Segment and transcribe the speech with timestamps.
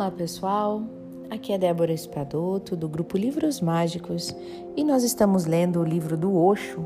[0.00, 0.80] Olá pessoal,
[1.28, 4.34] aqui é Débora Espadoto do grupo Livros Mágicos
[4.74, 6.82] e nós estamos lendo o livro do Osho,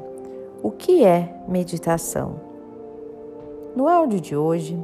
[0.61, 2.40] O que é Meditação?
[3.77, 4.77] No áudio de hoje,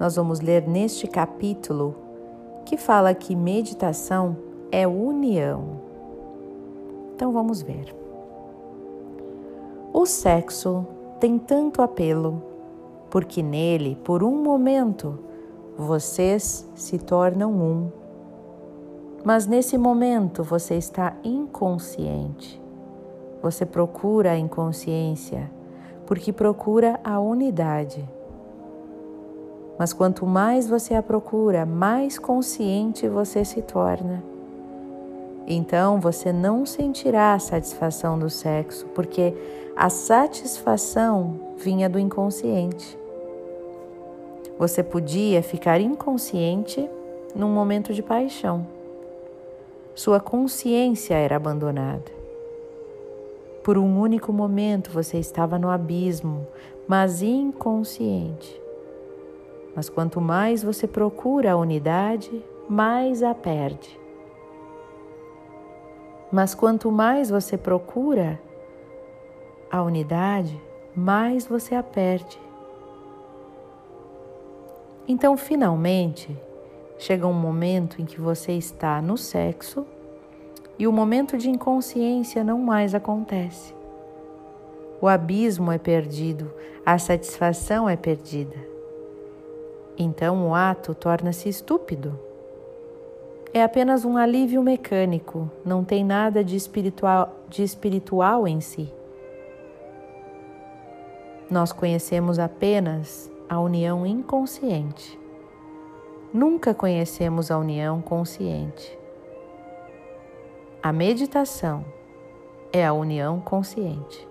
[0.00, 1.94] nós vamos ler neste capítulo
[2.64, 4.34] que fala que meditação
[4.70, 5.78] é união.
[7.14, 7.94] Então vamos ver.
[9.92, 10.86] O sexo
[11.20, 12.42] tem tanto apelo
[13.10, 15.18] porque nele, por um momento,
[15.76, 17.90] vocês se tornam um.
[19.24, 22.60] Mas nesse momento você está inconsciente.
[23.42, 25.50] Você procura a inconsciência
[26.06, 28.06] porque procura a unidade.
[29.78, 34.22] Mas quanto mais você a procura, mais consciente você se torna.
[35.46, 39.34] Então você não sentirá a satisfação do sexo, porque
[39.74, 42.98] a satisfação vinha do inconsciente.
[44.58, 46.88] Você podia ficar inconsciente
[47.34, 48.66] num momento de paixão.
[49.94, 52.10] Sua consciência era abandonada.
[53.62, 56.46] Por um único momento você estava no abismo,
[56.86, 58.60] mas inconsciente.
[59.74, 63.98] Mas quanto mais você procura a unidade, mais a perde.
[66.30, 68.40] Mas quanto mais você procura
[69.70, 70.60] a unidade,
[70.94, 72.38] mais você a perde.
[75.06, 76.36] Então, finalmente,
[76.98, 79.84] chega um momento em que você está no sexo
[80.78, 83.74] e o momento de inconsciência não mais acontece.
[85.00, 86.52] O abismo é perdido,
[86.86, 88.56] a satisfação é perdida.
[89.98, 92.16] Então o ato torna-se estúpido.
[93.52, 98.92] É apenas um alívio mecânico, não tem nada de espiritual, de espiritual em si.
[101.50, 105.20] Nós conhecemos apenas a união inconsciente.
[106.32, 108.98] Nunca conhecemos a união consciente.
[110.82, 111.84] A meditação
[112.72, 114.26] é a união consciente.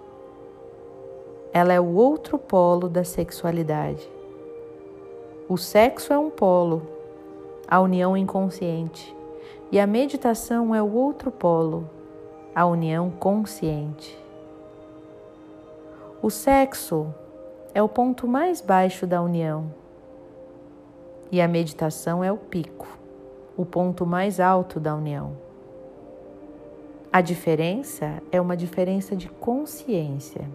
[1.54, 4.10] Ela é o outro polo da sexualidade.
[5.48, 6.82] O sexo é um polo,
[7.68, 9.16] a união inconsciente,
[9.72, 11.88] e a meditação é o outro polo,
[12.56, 14.18] a união consciente.
[16.24, 17.14] O sexo
[17.74, 19.74] é o ponto mais baixo da união.
[21.32, 22.88] E a meditação é o pico,
[23.56, 25.38] o ponto mais alto da união.
[27.12, 30.50] A diferença é uma diferença de consciência.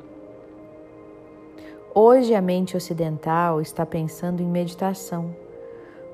[1.94, 5.34] Hoje a mente ocidental está pensando em meditação,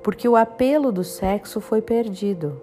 [0.02, 2.60] porque o apelo do sexo foi perdido.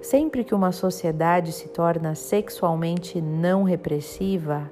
[0.00, 4.70] Sempre que uma sociedade se torna sexualmente não repressiva,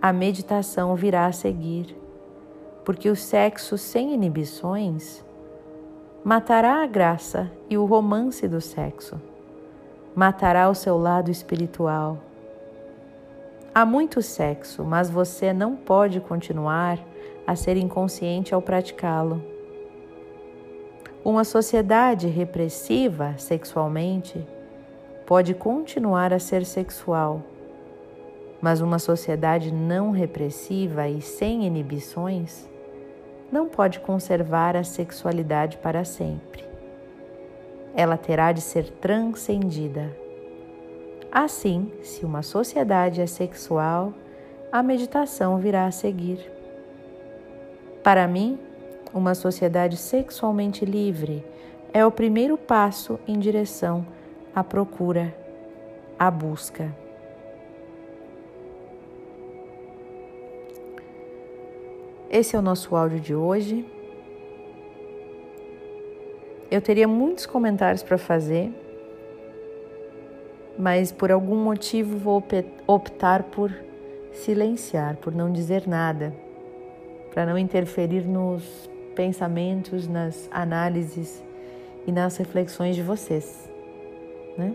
[0.00, 1.96] a meditação virá a seguir,
[2.84, 5.24] porque o sexo sem inibições
[6.22, 9.20] matará a graça e o romance do sexo,
[10.14, 12.18] matará o seu lado espiritual.
[13.74, 16.98] Há muito sexo, mas você não pode continuar
[17.46, 19.42] a ser inconsciente ao praticá-lo.
[21.24, 24.46] Uma sociedade repressiva sexualmente
[25.26, 27.42] pode continuar a ser sexual
[28.60, 32.68] mas uma sociedade não repressiva e sem inibições
[33.50, 36.64] não pode conservar a sexualidade para sempre.
[37.94, 40.16] Ela terá de ser transcendida.
[41.30, 44.12] Assim, se uma sociedade é sexual,
[44.72, 46.50] a meditação virá a seguir.
[48.02, 48.58] Para mim,
[49.12, 51.44] uma sociedade sexualmente livre
[51.92, 54.06] é o primeiro passo em direção
[54.54, 55.34] à procura,
[56.18, 57.05] à busca.
[62.30, 63.86] Esse é o nosso áudio de hoje.
[66.68, 68.72] Eu teria muitos comentários para fazer,
[70.76, 72.42] mas por algum motivo vou
[72.86, 73.72] optar por
[74.32, 76.34] silenciar, por não dizer nada,
[77.32, 81.42] para não interferir nos pensamentos, nas análises
[82.08, 83.70] e nas reflexões de vocês.
[84.58, 84.74] Né?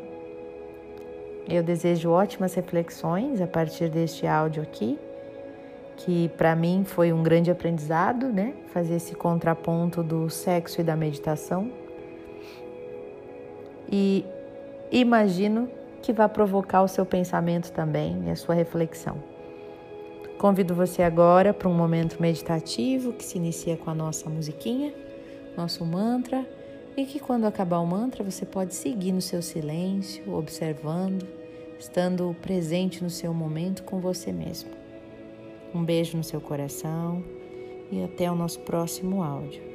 [1.49, 4.97] Eu desejo ótimas reflexões a partir deste áudio aqui
[6.03, 8.53] que para mim foi um grande aprendizado, né?
[8.73, 11.71] Fazer esse contraponto do sexo e da meditação.
[13.91, 14.25] E
[14.91, 15.69] imagino
[16.01, 19.17] que vai provocar o seu pensamento também e a sua reflexão.
[20.39, 24.91] Convido você agora para um momento meditativo que se inicia com a nossa musiquinha,
[25.55, 26.43] nosso mantra,
[26.97, 31.27] e que quando acabar o mantra você pode seguir no seu silêncio, observando,
[31.79, 34.80] estando presente no seu momento com você mesmo.
[35.73, 37.23] Um beijo no seu coração
[37.91, 39.70] e até o nosso próximo áudio.